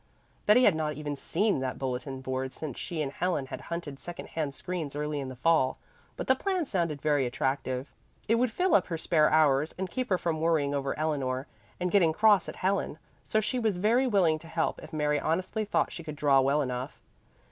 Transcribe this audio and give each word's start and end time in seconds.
Betty 0.47 0.63
had 0.63 0.73
not 0.73 0.93
even 0.93 1.15
seen 1.15 1.59
that 1.59 1.77
bulletin 1.77 2.21
board 2.21 2.53
since 2.53 2.79
she 2.79 3.03
and 3.03 3.11
Helen 3.11 3.45
had 3.45 3.61
hunted 3.69 3.99
second 3.99 4.29
hand 4.29 4.55
screens 4.55 4.95
early 4.95 5.19
in 5.19 5.29
the 5.29 5.35
fall, 5.35 5.77
but 6.17 6.25
the 6.25 6.33
plan 6.33 6.65
sounded 6.65 6.99
very 6.99 7.27
attractive; 7.27 7.93
it 8.27 8.33
would 8.41 8.49
fill 8.49 8.73
up 8.73 8.87
her 8.87 8.97
spare 8.97 9.29
hours, 9.29 9.75
and 9.77 9.91
keep 9.91 10.09
her 10.09 10.17
from 10.17 10.41
worrying 10.41 10.73
over 10.73 10.97
Eleanor, 10.97 11.45
and 11.79 11.91
getting 11.91 12.13
cross 12.13 12.49
at 12.49 12.55
Helen, 12.55 12.97
so 13.23 13.39
she 13.39 13.59
was 13.59 13.77
very 13.77 14.07
willing 14.07 14.39
to 14.39 14.47
help 14.47 14.81
if 14.81 14.91
Mary 14.91 15.19
honestly 15.19 15.65
thought 15.65 15.91
she 15.91 16.03
could 16.03 16.15
draw 16.15 16.41
well 16.41 16.63
enough. 16.63 16.99